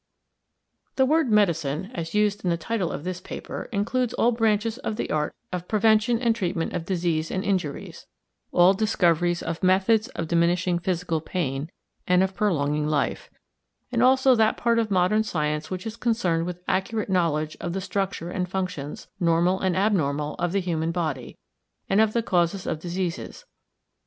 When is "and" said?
6.19-6.35, 7.29-7.43, 12.07-12.23, 13.91-14.01, 18.31-18.49, 19.59-19.77, 21.87-22.01